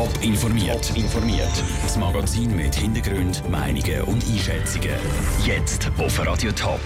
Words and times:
Top 0.00 0.22
informiert. 0.22 0.96
informiert. 0.96 1.62
Das 1.82 1.98
Magazin 1.98 2.56
mit 2.56 2.74
Hintergrund, 2.74 3.42
Meinungen 3.50 4.00
und 4.04 4.24
Einschätzungen. 4.26 4.96
Jetzt 5.44 5.90
auf 5.98 6.26
Radio 6.26 6.50
Top. 6.52 6.80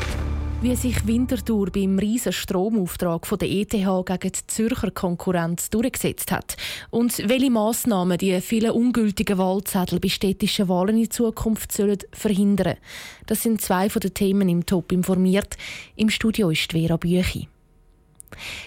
Wie 0.60 0.74
sich 0.74 1.06
Winterthur 1.06 1.70
beim 1.70 1.96
riesen 1.96 2.32
Stromauftrag 2.32 3.24
von 3.24 3.38
der 3.38 3.48
ETH 3.48 3.70
gegen 3.70 4.18
die 4.20 4.46
Zürcher 4.48 4.90
Konkurrenz 4.90 5.70
durchgesetzt 5.70 6.32
hat 6.32 6.56
und 6.90 7.16
welche 7.28 7.52
Massnahmen 7.52 8.18
die 8.18 8.40
vielen 8.40 8.72
ungültigen 8.72 9.38
Wahlzettel 9.38 10.00
bei 10.00 10.08
städtischen 10.08 10.68
Wahlen 10.68 10.98
in 10.98 11.08
Zukunft 11.08 11.70
sollen 11.70 11.98
verhindern. 12.10 12.78
Das 13.26 13.44
sind 13.44 13.60
zwei 13.60 13.90
von 13.90 14.00
den 14.00 14.14
Themen 14.14 14.48
im 14.48 14.66
Top 14.66 14.90
informiert. 14.90 15.56
Im 15.94 16.10
Studio 16.10 16.50
ist 16.50 16.72
Vera 16.72 16.96
Büchi. 16.96 17.46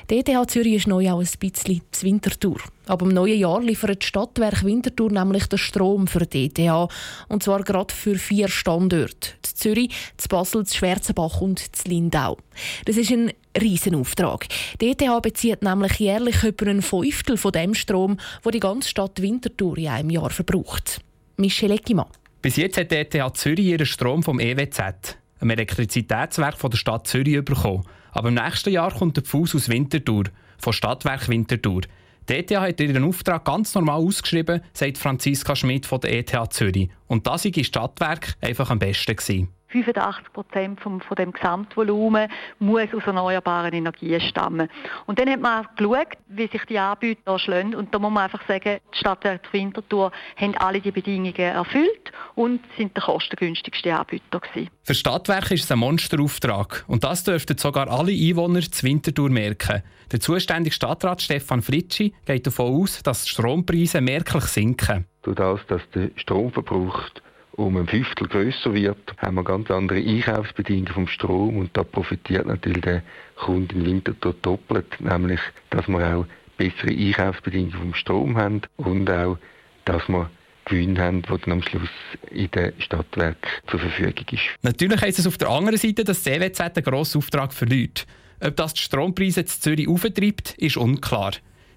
Die 0.10 0.20
ETH 0.20 0.50
Zürich 0.50 0.74
ist 0.74 0.88
neu 0.88 1.10
auch 1.12 1.20
ein 1.20 1.28
bisschen 1.40 1.82
zu 1.92 2.06
Winterthur. 2.06 2.58
Ab 2.88 3.00
dem 3.00 3.10
neuen 3.10 3.38
Jahr 3.38 3.62
liefert 3.62 4.02
das 4.02 4.08
Stadtwerk 4.08 4.64
Winterthur 4.64 5.12
nämlich 5.12 5.48
den 5.48 5.58
Strom 5.58 6.08
für 6.08 6.26
die 6.26 6.46
ETH. 6.46 6.90
Und 7.28 7.44
zwar 7.44 7.64
gerade 7.64 7.94
für 7.94 8.16
vier 8.16 8.48
Standorte. 8.48 9.34
zu 9.42 9.56
Zürich, 9.56 9.90
zu 10.18 10.28
Basel, 10.30 10.66
zu 10.66 10.78
Schwarzenbach 10.78 11.42
und 11.42 11.60
zu 11.60 11.90
Lindau. 11.90 12.38
Das 12.86 12.98
ist 12.98 13.12
ein 13.12 13.32
Riesenauftrag. 13.60 14.48
Die 14.80 14.92
ETH 14.92 15.22
bezieht 15.22 15.62
nämlich 15.62 15.94
jährlich 15.94 16.44
etwa 16.44 16.70
ein 16.70 16.82
Fünftel 16.82 17.38
von 17.38 17.52
dem 17.52 17.74
Strom, 17.74 18.18
den 18.46 18.52
die 18.52 18.60
ganze 18.60 18.90
Stadt 18.90 19.22
Winterthur 19.22 19.78
in 19.78 19.88
einem 19.88 20.10
Jahr 20.10 20.30
verbraucht. 20.30 21.02
Michel 21.38 21.72
Eckimann. 21.72 22.08
Bis 22.42 22.56
jetzt 22.56 22.78
hat 22.78 22.92
die 22.92 22.96
ETH 22.96 23.38
Zürich 23.38 23.66
ihren 23.66 23.86
Strom 23.86 24.24
vom 24.24 24.40
EWZ, 24.40 25.18
einem 25.40 25.50
Elektrizitätswerk 25.50 26.58
der 26.60 26.78
Stadt 26.78 27.08
Zürich, 27.08 27.44
bekommen. 27.44 27.84
Aber 28.18 28.30
im 28.30 28.34
nächsten 28.34 28.72
Jahr 28.72 28.92
kommt 28.92 29.16
der 29.16 29.24
Fuß 29.24 29.54
aus 29.54 29.70
Winterthur, 29.70 30.24
von 30.58 30.74
Stadtwerk 30.74 31.30
Winterthur. 31.30 31.82
Die 32.28 32.34
ETH 32.34 32.50
hat 32.58 32.80
ihren 32.80 33.04
Auftrag 33.04 33.46
ganz 33.46 33.76
normal 33.76 34.00
ausgeschrieben, 34.00 34.62
sagt 34.74 34.98
Franziska 34.98 35.56
Schmidt 35.56 35.86
von 35.86 36.02
der 36.02 36.18
ETH 36.18 36.36
Zürich. 36.50 36.90
Und 37.06 37.28
das 37.28 37.46
war 37.46 37.64
Stadtwerk 37.64 38.34
einfach 38.42 38.72
am 38.72 38.80
besten. 38.80 39.16
Gewesen. 39.16 39.50
85 39.84 40.34
Prozent 40.34 40.82
vom, 40.82 41.02
von 41.02 41.16
dem 41.16 41.32
Gesamtvolumen 41.32 42.30
muss 42.60 42.94
aus 42.94 43.04
erneuerbaren 43.06 43.74
Energien 43.74 44.22
stammen. 44.22 44.70
Und 45.06 45.20
dann 45.20 45.30
hat 45.30 45.42
man 45.42 45.68
geschaut, 45.76 46.18
wie 46.28 46.48
sich 46.48 46.64
die 46.66 46.80
Anbieter 46.80 47.40
schlagen. 47.40 47.76
Und 47.76 47.94
da 47.94 48.00
muss 48.00 48.12
man 48.12 48.24
einfach 48.24 48.46
sagen, 48.48 48.80
die 48.94 48.98
Stadtwerke 48.98 49.52
Winterthur 49.52 50.12
haben 50.36 50.56
alle 50.58 50.82
die 50.82 50.92
Bedingungen 50.92 51.36
erfüllt 51.36 52.12
und 52.36 52.62
sind 52.78 52.96
der 52.96 53.04
kostengünstigste 53.04 53.96
Anbieter 53.96 54.40
gewesen. 54.40 54.70
Für 54.84 54.96
Stadtwerke 54.96 55.54
ist 55.54 55.66
es 55.66 55.72
ein 55.72 55.80
Monsterauftrag. 55.80 56.86
Und 56.88 57.04
das 57.04 57.24
dürften 57.24 57.58
sogar 57.58 57.90
alle 57.90 58.12
Einwohner 58.12 58.62
zu 58.62 58.86
Winterthur 58.86 59.30
merken. 59.30 59.84
Der 60.12 60.20
zuständige 60.22 60.74
Stadtrat 60.74 61.22
Stefan 61.22 61.62
Fritschi 61.62 62.14
geht 62.26 62.48
davon 62.48 62.82
aus, 62.82 63.04
dass 63.04 63.24
die 63.24 63.30
Strompreise 63.30 64.00
merklich 64.00 64.46
sinken. 64.46 65.06
Durch 65.24 65.36
das, 65.36 65.60
dass 65.68 65.82
der 65.94 66.12
Stromverbrauch 66.16 67.10
um 67.58 67.76
ein 67.76 67.88
Fünftel 67.88 68.28
größer 68.28 68.74
wird, 68.74 69.14
haben 69.18 69.36
wir 69.36 69.44
ganz 69.44 69.70
andere 69.72 69.98
Einkaufsbedingungen 69.98 70.94
vom 70.94 71.08
Strom 71.08 71.58
und 71.58 71.76
da 71.76 71.84
profitiert 71.84 72.46
natürlich 72.46 72.82
der 72.82 73.04
Kunde 73.36 73.76
in 73.76 73.86
Winterthur 73.86 74.36
doppelt, 74.42 75.02
nämlich, 75.02 75.40
dass 75.72 75.88
wir 75.88 76.16
auch 76.16 76.26
bessere 76.58 76.92
Einkaufsbedingungen 76.92 77.74
vom 77.74 77.94
Strom 77.96 78.38
haben 78.38 78.62
und 78.78 79.10
auch, 79.10 79.38
dass 79.86 80.08
wir 80.08 80.30
Gewinn 80.66 81.00
haben, 81.00 81.24
die 81.24 81.28
dann 81.28 81.54
am 81.54 81.62
Schluss 81.64 81.90
in 82.30 82.52
den 82.52 82.74
Stadtwerken 82.80 83.50
zur 83.68 83.80
Verfügung 83.80 84.26
ist. 84.32 84.44
Natürlich 84.62 85.02
heisst 85.02 85.20
es 85.20 85.28
auf 85.28 85.38
der 85.38 85.50
anderen 85.50 85.80
Seite, 85.80 86.04
dass 86.04 86.22
das 86.22 86.34
CWZ 86.34 86.60
einen 86.60 86.84
grossen 86.84 87.18
Auftrag 87.20 87.54
verliert. 87.54 88.06
Ob 88.40 88.56
das 88.56 88.74
die 88.74 88.82
Strompreise 88.82 89.42
in 89.42 89.48
Zürich 89.48 89.88
auftreibt, 89.88 90.56
ist 90.58 90.78
unklar. 90.78 91.32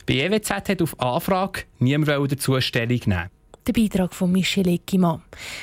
Bei 0.07 0.15
EWZ 0.15 0.51
hat 0.51 0.83
auf 0.83 0.99
Anfrage 1.01 1.63
niemand 1.79 2.33
dazu 2.33 2.61
Stellung 2.61 3.01
nehmen. 3.07 3.31
Der 3.67 3.73
Beitrag 3.75 4.15
von 4.15 4.33
Michel 4.33 4.69
Eckimann. 4.69 5.23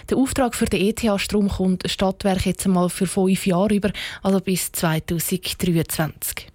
Der 0.09 0.17
Auftrag 0.17 0.53
für 0.53 0.65
den 0.65 0.81
ETH-Strom 0.81 1.49
kommt 1.49 1.89
Stadtwerk 1.89 2.45
jetzt 2.45 2.65
einmal 2.65 2.89
für 2.89 3.07
fünf 3.07 3.47
Jahre 3.47 3.73
über, 3.73 3.91
also 4.21 4.39
bis 4.39 4.71
2023. 4.71 6.47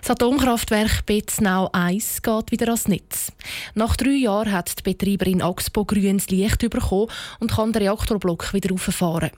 Das 0.00 0.10
Atomkraftwerk 0.10 1.04
Betznau 1.06 1.68
1 1.72 2.22
geht 2.22 2.50
wieder 2.50 2.66
ans 2.66 2.88
Netz. 2.88 3.32
Nach 3.74 3.96
drei 3.96 4.16
Jahren 4.16 4.52
hat 4.52 4.78
die 4.78 4.82
Betreiberin 4.82 5.42
Axpo 5.42 5.84
grünes 5.84 6.28
Licht 6.28 6.58
bekommen 6.58 7.10
und 7.40 7.52
kann 7.52 7.72
den 7.72 7.82
Reaktorblock 7.82 8.54
wieder 8.54 8.72
auffahren. 8.72 9.30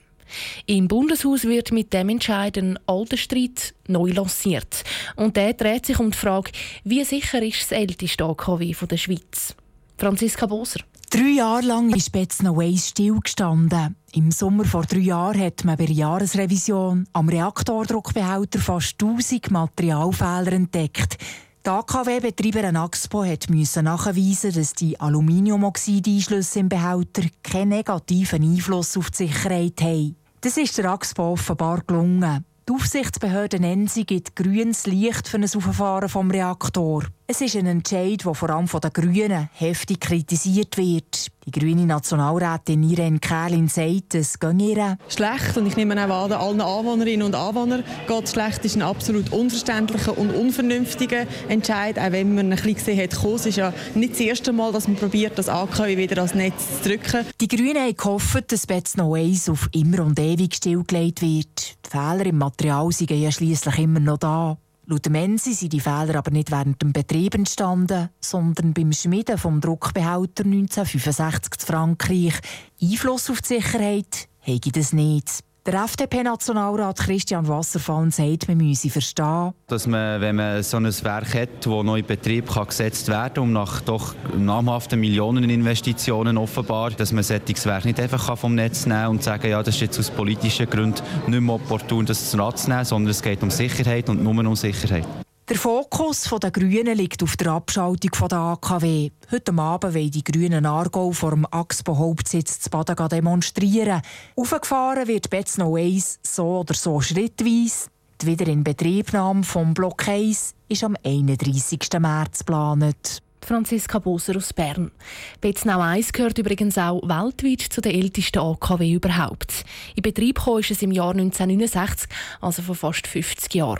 Im 0.65 0.87
Bundeshaus 0.87 1.43
wird 1.43 1.71
mit 1.71 1.93
dem 1.93 2.09
Entscheid 2.09 2.57
ein 2.57 2.79
alter 2.85 3.17
Streit 3.17 3.73
neu 3.87 4.11
lanciert. 4.11 4.83
Und 5.15 5.37
der 5.37 5.53
dreht 5.53 5.85
sich 5.85 5.99
um 5.99 6.11
die 6.11 6.17
Frage, 6.17 6.51
wie 6.83 7.03
sicher 7.03 7.41
ist 7.41 7.61
das 7.61 7.71
älteste 7.71 8.25
AKW 8.25 8.73
der 8.89 8.97
Schweiz? 8.97 9.55
Franziska 9.97 10.45
Boser. 10.45 10.81
Drei 11.09 11.37
Jahre 11.37 11.65
lang 11.65 11.89
ist 11.95 12.11
Betznau 12.11 12.59
1 12.59 12.89
stillgestanden. 12.89 13.95
Im 14.13 14.29
Sommer 14.29 14.63
vor 14.63 14.83
drei 14.83 14.99
Jahren 14.99 15.41
hat 15.41 15.65
man 15.65 15.75
bei 15.75 15.87
der 15.87 15.95
Jahresrevision 15.95 17.07
am 17.13 17.29
Reaktordruckbehälter 17.29 18.59
fast 18.59 19.01
1000 19.01 19.49
Materialfehler 19.49 20.51
entdeckt. 20.53 21.17
Die 21.65 21.69
AKW-Betreiber 21.69 22.79
Axpo 22.79 23.25
musste 23.49 23.81
nachweisen, 23.81 24.53
dass 24.53 24.73
die 24.73 24.99
Aluminiumoxideinschlüsse 24.99 26.59
im 26.59 26.69
Behälter 26.69 27.23
keinen 27.41 27.69
negativen 27.69 28.43
Einfluss 28.43 28.95
auf 28.97 29.09
die 29.09 29.27
Sicherheit 29.27 29.81
haben. 29.81 30.15
Das 30.41 30.57
ist 30.57 30.77
der 30.77 30.91
Axpo 30.91 31.31
offenbar 31.31 31.81
gelungen. 31.87 32.45
Die 32.69 32.73
Aufsichtsbehörde 32.73 33.59
Nensi 33.59 34.03
gibt 34.03 34.35
grünes 34.35 34.85
Licht 34.85 35.27
für 35.27 35.37
ein 35.37 35.43
Auffahren 35.43 36.09
vom 36.09 36.29
Reaktor. 36.29 37.05
Es 37.29 37.41
ist 37.41 37.57
ein 37.57 37.65
Entscheid, 37.65 38.23
der 38.23 38.33
vor 38.33 38.49
allem 38.49 38.69
von 38.69 38.79
den 38.79 38.93
Grünen 38.93 39.49
heftig 39.51 39.99
kritisiert 39.99 40.77
wird. 40.77 41.27
Die 41.45 41.51
grüne 41.51 41.85
Nationalrätin 41.85 42.81
Irene 42.83 43.19
Kählin 43.19 43.67
sagt, 43.67 44.15
es 44.15 44.39
gehe 44.39 44.53
ihr 44.53 44.97
schlecht. 45.09 45.57
Und 45.57 45.65
ich 45.65 45.75
nehme 45.75 46.01
auch 46.01 46.23
an, 46.23 46.31
allen 46.31 46.61
Anwohnerinnen 46.61 47.25
und 47.25 47.35
Anwohnern 47.35 47.83
geht 48.07 48.23
es 48.23 48.31
schlecht. 48.31 48.59
Das 48.59 48.67
ist 48.67 48.77
ein 48.77 48.81
absolut 48.81 49.33
unverständlicher 49.33 50.17
und 50.17 50.29
unvernünftiger 50.29 51.25
Entscheid. 51.49 51.99
Auch 51.99 52.13
wenn 52.13 52.33
man 52.33 52.45
ein 52.45 52.51
bisschen 52.51 52.75
gesehen 52.75 53.03
hat, 53.03 53.11
es 53.11 53.45
ist 53.45 53.57
ja 53.57 53.73
nicht 53.93 54.13
das 54.13 54.21
erste 54.21 54.53
Mal, 54.53 54.71
dass 54.71 54.87
man 54.87 54.95
probiert, 54.95 55.37
das 55.37 55.49
AKW 55.49 55.97
wieder 55.97 56.19
ans 56.19 56.33
Netz 56.33 56.81
zu 56.81 56.87
drücken. 56.87 57.25
Die 57.41 57.49
Grünen 57.49 57.75
haben 57.75 57.97
gehofft, 57.97 58.53
dass 58.53 58.65
Betznau 58.65 59.15
1 59.15 59.49
auf 59.49 59.67
immer 59.73 60.05
und 60.05 60.17
ewig 60.17 60.55
stillgelegt 60.55 61.21
wird. 61.21 61.75
Die 61.85 61.89
Fehler 61.89 62.25
im 62.25 62.37
Material 62.37 62.89
sind 62.93 63.11
ja 63.11 63.31
schliesslich 63.33 63.79
immer 63.79 63.99
noch 63.99 64.17
da. 64.17 64.57
Laut 64.89 65.05
dem 65.05 65.11
Mensi 65.11 65.53
sind 65.53 65.73
die 65.73 65.81
Fehler 65.81 66.15
aber 66.15 66.31
nicht 66.31 66.49
während 66.49 66.81
dem 66.81 66.93
Betrieb 66.93 67.35
entstanden, 67.35 68.07
sondern 68.21 68.73
beim 68.73 68.93
Schmieden 68.93 69.37
vom 69.37 69.59
Druckbehälter 69.59 70.45
1965 70.45 71.57
zu 71.57 71.67
Frankreich. 71.67 72.35
Einfluss 72.81 73.29
auf 73.29 73.41
die 73.41 73.55
Sicherheit 73.55 74.29
hätte 74.39 74.71
das 74.71 74.93
nicht. 74.93 75.43
Der 75.67 75.83
FDP-Nationalrat 75.83 76.97
Christian 76.97 77.45
Wasserfall 77.45 78.09
sagt, 78.09 78.47
man 78.47 78.55
müsse 78.55 78.89
verstehen, 78.89 79.51
dass 79.67 79.85
man, 79.85 80.21
wenn 80.21 80.37
man 80.37 80.63
so 80.63 80.77
ein 80.77 80.85
Werk 80.85 81.33
hat, 81.33 81.49
das 81.59 81.83
neu 81.83 81.99
in 81.99 82.05
Betrieb 82.05 82.49
kann 82.49 82.67
gesetzt 82.67 83.09
werden 83.09 83.33
kann, 83.33 83.43
um 83.43 83.51
nach 83.51 83.81
doch 83.81 84.15
namhaften 84.37 84.97
Millioneninvestitionen 84.97 86.37
offenbar, 86.37 86.91
dass 86.91 87.11
man 87.11 87.21
solches 87.21 87.65
Werk 87.65 87.83
nicht 87.83 87.99
einfach 87.99 88.37
vom 88.37 88.55
Netz 88.55 88.85
nehmen 88.85 89.01
kann 89.01 89.09
und 89.09 89.23
sagen, 89.23 89.49
ja, 89.49 89.61
das 89.61 89.75
ist 89.75 89.81
jetzt 89.81 89.99
aus 89.99 90.09
politischen 90.09 90.69
Gründen 90.69 91.01
nicht 91.27 91.41
mehr 91.41 91.55
opportun, 91.55 92.05
das 92.05 92.31
zu 92.31 92.37
nehmen, 92.37 92.85
sondern 92.85 93.11
es 93.11 93.21
geht 93.21 93.43
um 93.43 93.51
Sicherheit 93.51 94.07
und 94.07 94.23
nur 94.23 94.37
um 94.37 94.55
Sicherheit. 94.55 95.05
Der 95.49 95.55
Fokus 95.55 96.29
der 96.43 96.51
Grünen 96.51 96.97
liegt 96.97 97.23
auf 97.23 97.37
der 97.37 97.53
Abschaltung 97.53 98.27
der 98.27 98.37
AKW. 98.37 99.11
Heute 99.31 99.53
Abend 99.53 99.93
wollen 99.93 100.11
die 100.11 100.23
Grünen 100.23 100.65
Argau 100.65 101.13
vor 101.13 101.29
dem 101.29 101.45
Axpo-Hauptsitz 101.45 102.59
zu 102.59 102.69
Baden 102.69 103.07
demonstrieren. 103.07 104.01
Aufgefahren 104.35 105.07
wird 105.07 105.29
Betznau 105.29 105.77
1 105.77 106.19
so 106.21 106.59
oder 106.59 106.73
so 106.73 106.99
schrittweise. 106.99 107.87
Die 108.21 108.25
Wiederinbetriebnahme 108.25 109.45
vom 109.45 109.73
Block 109.73 110.09
1 110.09 110.53
ist 110.67 110.83
am 110.83 110.97
31. 111.01 111.79
März 111.97 112.39
geplant. 112.39 113.21
Franziska 113.45 113.99
Boser 113.99 114.35
aus 114.35 114.51
Bern. 114.51 114.91
Betznau 115.39 115.79
1 115.79 116.11
gehört 116.11 116.39
übrigens 116.39 116.77
auch 116.77 117.01
weltweit 117.07 117.61
zu 117.61 117.79
den 117.79 117.93
ältesten 117.93 118.39
AKW 118.39 118.91
überhaupt. 118.91 119.63
In 119.95 120.01
Betrieb 120.01 120.43
kam 120.43 120.57
es 120.57 120.81
im 120.81 120.91
Jahr 120.91 121.11
1969, 121.11 122.09
also 122.41 122.61
vor 122.63 122.75
fast 122.75 123.07
50 123.07 123.55
Jahren. 123.55 123.79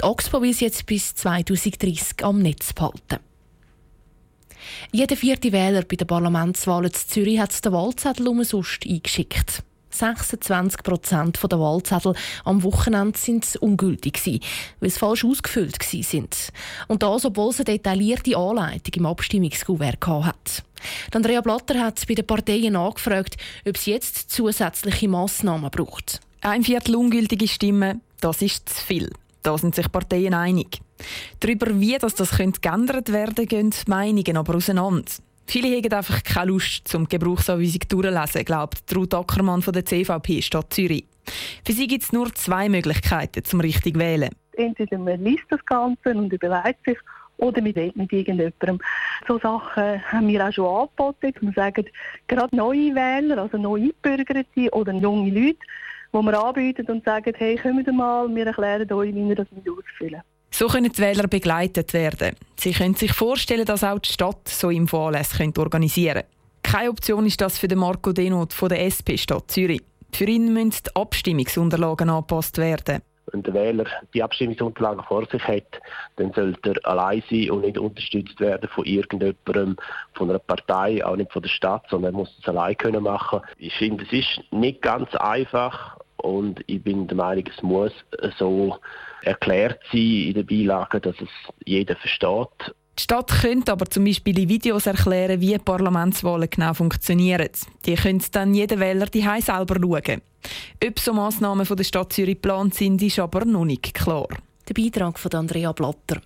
Die 0.00 0.04
Oxpo 0.04 0.42
will 0.42 0.54
sie 0.54 0.66
jetzt 0.66 0.86
bis 0.86 1.14
2030 1.14 2.24
am 2.24 2.40
Netz 2.40 2.72
behalten. 2.72 3.18
Jeder 4.92 5.16
vierte 5.16 5.52
Wähler 5.52 5.82
bei 5.82 5.96
den 5.96 6.06
Parlamentswahlen 6.06 6.90
in 6.90 6.94
Zürich 6.94 7.38
hat 7.38 7.64
den 7.64 7.72
Wahlzettel 7.72 8.28
umsonst 8.28 8.86
eingeschickt. 8.86 9.62
26 9.90 10.82
Prozent 10.82 11.38
der 11.42 11.58
Wahlzettel 11.58 12.14
am 12.44 12.62
Wochenende 12.62 13.18
sind 13.18 13.56
ungültig 13.60 14.20
weil 14.78 14.90
sie 14.90 14.98
falsch 14.98 15.24
ausgefüllt 15.24 15.82
sind. 15.82 16.52
Und 16.88 17.02
das, 17.02 17.24
obwohl 17.24 17.52
sie 17.52 17.64
detaillierte 17.64 18.36
Anleitung 18.36 18.94
im 18.94 19.06
Abstimmungskuvert 19.06 20.06
hat. 20.06 20.62
Andrea 21.12 21.40
Blatter 21.40 21.80
hat 21.80 22.06
bei 22.06 22.14
den 22.14 22.26
Parteien 22.26 22.76
angefragt, 22.76 23.36
ob 23.66 23.76
es 23.76 23.86
jetzt 23.86 24.30
zusätzliche 24.30 25.08
Massnahmen 25.08 25.70
braucht. 25.70 26.20
Ein 26.40 26.62
Viertel 26.62 26.96
ungültige 26.96 27.48
Stimmen, 27.48 28.00
das 28.20 28.40
ist 28.42 28.68
zu 28.68 28.84
viel. 28.84 29.10
Da 29.42 29.56
sind 29.56 29.74
sich 29.74 29.90
Parteien 29.90 30.34
einig. 30.34 30.80
Darüber, 31.40 31.80
wie 31.80 31.96
das, 31.98 32.14
das 32.14 32.36
könnte 32.36 32.60
geändert 32.60 33.12
werden 33.12 33.34
könnte, 33.34 33.46
gehen 33.46 33.70
die 33.70 33.90
Meinungen 33.90 34.36
aber 34.36 34.56
auseinander. 34.56 35.10
Viele 35.46 35.76
haben 35.76 35.92
einfach 35.92 36.22
keine 36.22 36.52
Lust, 36.52 36.86
zum 36.86 37.08
Gebrauchsanweisung 37.08 37.80
durchzulesen, 37.88 38.44
glaubt 38.44 38.94
Ruth 38.94 39.14
Ackermann 39.14 39.62
von 39.62 39.72
der 39.72 39.84
CVP 39.84 40.42
Stadt 40.42 40.72
Zürich. 40.72 41.06
Für 41.64 41.72
sie 41.72 41.86
gibt 41.86 42.04
es 42.04 42.12
nur 42.12 42.32
zwei 42.34 42.68
Möglichkeiten 42.68 43.44
zum 43.44 43.60
richtig 43.60 43.98
wählen. 43.98 44.30
Entweder 44.52 44.98
man 44.98 45.22
liest 45.24 45.44
das 45.48 45.64
Ganze 45.64 46.10
und 46.10 46.32
überlegt 46.32 46.84
sich, 46.84 46.98
oder 47.38 47.60
man 47.62 47.72
redet 47.72 47.96
mit 47.96 48.12
irgendjemandem. 48.12 48.78
So 49.26 49.38
Sachen 49.38 50.04
haben 50.12 50.28
wir 50.28 50.46
auch 50.46 50.52
schon 50.52 50.66
angeboten. 50.66 51.34
Wir 51.40 51.52
sagen, 51.52 51.86
gerade 52.28 52.54
neue 52.54 52.94
Wähler, 52.94 53.38
also 53.38 53.56
neue 53.56 53.90
Einbürgerte 54.04 54.70
oder 54.72 54.92
junge 54.92 55.30
Leute, 55.30 55.58
die 56.12 56.18
wir 56.18 56.44
anbieten 56.44 56.86
und 56.86 57.04
sagen, 57.04 57.32
hey, 57.36 57.56
kommt 57.56 57.86
mal, 57.94 58.28
wir 58.34 58.46
erklären 58.46 58.92
euch, 58.92 59.14
wie 59.14 59.28
ihr 59.28 59.36
das 59.36 59.46
ausfüllen 59.52 60.22
so 60.50 60.66
können 60.66 60.92
die 60.92 60.98
Wähler 60.98 61.28
begleitet 61.28 61.92
werden. 61.92 62.36
Sie 62.56 62.72
können 62.72 62.94
sich 62.94 63.12
vorstellen, 63.12 63.64
dass 63.64 63.84
auch 63.84 63.98
die 63.98 64.12
Stadt 64.12 64.48
so 64.48 64.70
Infoanlässe 64.70 65.50
organisieren 65.56 66.22
könnte. 66.22 66.28
Keine 66.62 66.90
Option 66.90 67.26
ist 67.26 67.40
das 67.40 67.58
für 67.58 67.74
Marco 67.76 68.12
Denot 68.12 68.52
von 68.52 68.68
der 68.68 68.84
SP 68.84 69.16
Stadt 69.16 69.50
Zürich. 69.50 69.82
Für 70.12 70.24
ihn 70.24 70.52
müssen 70.52 70.82
die 70.86 70.96
Abstimmungsunterlagen 70.96 72.10
angepasst 72.10 72.58
werden. 72.58 73.00
Wenn 73.32 73.42
der 73.42 73.54
Wähler 73.54 73.84
die 74.14 74.22
Abstimmungsunterlagen 74.22 75.04
vor 75.04 75.26
sich 75.26 75.42
hat, 75.46 75.80
dann 76.16 76.32
sollte 76.32 76.72
er 76.72 76.90
allein 76.90 77.22
sein 77.30 77.50
und 77.50 77.62
nicht 77.62 77.78
unterstützt 77.78 78.40
werden 78.40 78.68
von 78.68 78.84
irgendjemandem, 78.84 79.76
von 80.14 80.30
einer 80.30 80.38
Partei, 80.38 81.04
auch 81.04 81.16
nicht 81.16 81.32
von 81.32 81.42
der 81.42 81.48
Stadt, 81.48 81.84
sondern 81.90 82.14
er 82.14 82.18
muss 82.18 82.36
es 82.40 82.48
allein 82.48 82.76
können 82.76 83.02
machen. 83.02 83.40
Ich 83.58 83.74
finde, 83.74 84.04
es 84.04 84.12
ist 84.12 84.40
nicht 84.52 84.82
ganz 84.82 85.14
einfach 85.14 85.98
und 86.16 86.62
ich 86.66 86.82
bin 86.82 87.06
der 87.06 87.16
Meinung, 87.16 87.44
es 87.46 87.62
muss 87.62 87.92
so 88.38 88.78
erklärt 89.22 89.80
sein 89.92 90.00
in 90.00 90.34
den 90.34 90.46
Beilagen, 90.46 91.00
dass 91.02 91.20
es 91.20 91.28
jeder 91.64 91.96
versteht. 91.96 92.74
Die 93.00 93.04
Stadt 93.04 93.28
könnte 93.40 93.72
aber 93.72 93.86
zum 93.86 94.04
Beispiel 94.04 94.38
in 94.38 94.50
Videos 94.50 94.84
erklären, 94.84 95.40
wie 95.40 95.56
Parlamentswahlen 95.56 96.50
genau 96.50 96.74
funktionieren. 96.74 97.48
Die 97.86 97.94
können 97.94 98.22
dann 98.30 98.52
jeder 98.52 98.78
Wähler 98.78 99.06
die 99.06 99.22
selber 99.40 99.76
schauen. 99.80 100.20
Ob 100.84 100.98
so 100.98 101.14
Massnahmen 101.14 101.64
von 101.64 101.78
der 101.78 101.84
Stadt 101.84 102.12
Zürich 102.12 102.34
geplant 102.34 102.74
sind, 102.74 103.00
ist 103.00 103.18
aber 103.18 103.46
noch 103.46 103.64
nicht 103.64 103.94
klar. 103.94 104.28
Der 104.68 104.74
Beitrag 104.74 105.18
von 105.18 105.32
Andrea 105.32 105.72
Blatter. 105.72 106.20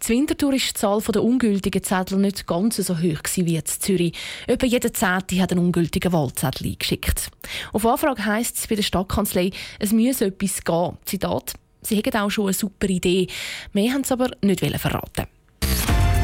Zur 0.00 0.16
Winterthur 0.16 0.52
war 0.52 0.58
die 0.58 0.72
Zahl 0.72 1.02
der 1.02 1.22
ungültigen 1.22 1.82
Zettel 1.82 2.16
nicht 2.16 2.46
ganz 2.46 2.76
so 2.76 2.96
hoch 2.96 3.20
wie 3.34 3.56
in 3.56 3.64
Zürich. 3.66 4.16
Etwa 4.46 4.64
jeder 4.64 4.94
Zehnte 4.94 5.42
hat 5.42 5.52
einen 5.52 5.66
ungültigen 5.66 6.10
Wahlzettel 6.10 6.68
eingeschickt. 6.68 7.30
Auf 7.74 7.84
Anfrage 7.84 8.24
heisst 8.24 8.56
es 8.56 8.66
bei 8.66 8.76
der 8.76 8.82
Stadtkanzlei, 8.82 9.50
es 9.78 9.92
müsse 9.92 10.24
etwas 10.24 10.64
gehen. 10.64 10.96
Zitat, 11.04 11.52
sie 11.82 11.96
hätten 11.96 12.16
auch 12.16 12.30
schon 12.30 12.46
eine 12.46 12.54
super 12.54 12.88
Idee. 12.88 13.26
Mehr 13.74 13.92
haben 13.92 14.04
sie 14.04 14.14
aber 14.14 14.30
nicht 14.40 14.64
verraten. 14.80 15.26